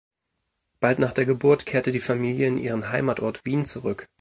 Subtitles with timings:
[0.79, 4.07] Bald nach der Geburt kehrte die Familie in ihren Heimatort Wien zurück.